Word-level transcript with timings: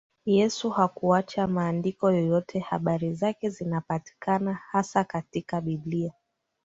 Yesu 0.25 0.69
hakuacha 0.69 1.47
maandiko 1.47 2.11
yoyote 2.11 2.59
habari 2.59 3.13
zake 3.13 3.49
zinapatikana 3.49 4.53
hasa 4.53 5.03
katika 5.03 5.61
Biblia 5.61 6.13